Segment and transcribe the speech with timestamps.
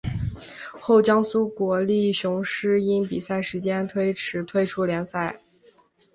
[0.79, 5.39] 后江苏国立雄狮因比赛时间推迟退出联赛。